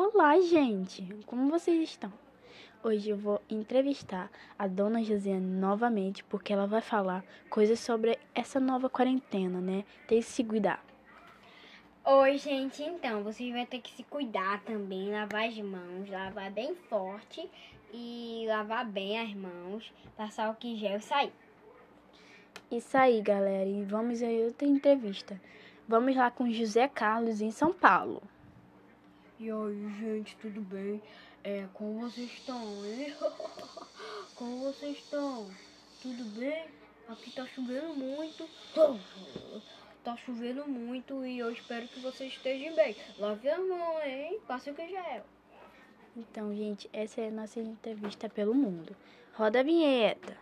[0.00, 1.02] Olá, gente!
[1.26, 2.12] Como vocês estão?
[2.84, 8.60] Hoje eu vou entrevistar a dona Josiane novamente, porque ela vai falar coisas sobre essa
[8.60, 9.84] nova quarentena, né?
[10.06, 10.84] Tem que se cuidar.
[12.04, 16.76] Oi, gente, então, vocês vão ter que se cuidar também, lavar as mãos, lavar bem
[16.76, 17.50] forte
[17.92, 21.32] e lavar bem as mãos, passar o que gel e sair.
[22.70, 25.40] Isso aí, galera, e vamos a outra entrevista.
[25.88, 28.22] Vamos lá com José Carlos em São Paulo.
[29.40, 31.00] E aí, gente, tudo bem?
[31.44, 33.14] É, como vocês estão, hein?
[34.34, 35.48] como vocês estão?
[36.02, 36.66] Tudo bem?
[37.08, 38.48] Aqui tá chovendo muito.
[40.04, 42.96] Tá chovendo muito e eu espero que vocês estejam bem.
[43.18, 44.40] Lave a mão, hein?
[44.46, 45.22] Passe o que já é.
[46.16, 48.96] Então, gente, essa é a nossa entrevista pelo mundo.
[49.34, 50.38] Roda a vinheta.